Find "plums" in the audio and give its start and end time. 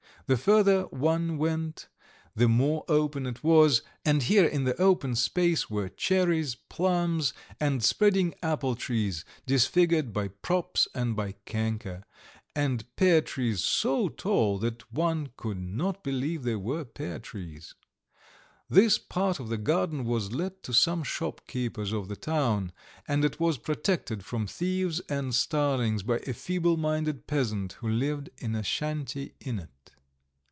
6.55-7.33